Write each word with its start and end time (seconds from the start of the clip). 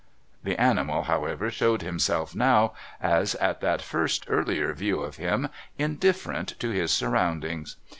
The 0.43 0.59
animal, 0.59 1.03
however, 1.03 1.51
showed 1.51 1.83
himself 1.83 2.33
now, 2.33 2.73
as 2.99 3.35
at 3.35 3.61
that 3.61 3.83
first 3.83 4.25
earlier 4.27 4.73
view 4.73 5.01
of 5.01 5.17
him, 5.17 5.47
indifferent 5.77 6.55
to 6.59 6.71
his 6.71 6.89
surroundings. 6.89 7.75